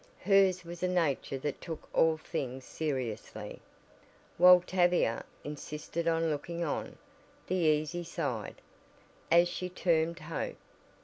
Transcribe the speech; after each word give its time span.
Hers 0.23 0.65
was 0.65 0.81
a 0.81 0.87
nature 0.87 1.37
that 1.37 1.61
took 1.61 1.87
all 1.93 2.17
things 2.17 2.65
seriously, 2.65 3.61
while 4.39 4.61
Tavia 4.61 5.23
insisted 5.43 6.07
on 6.07 6.31
looking 6.31 6.63
on 6.63 6.97
"the 7.45 7.53
easy 7.53 8.03
side" 8.03 8.55
as 9.29 9.47
she 9.47 9.69
termed 9.69 10.17
Hope. 10.17 10.57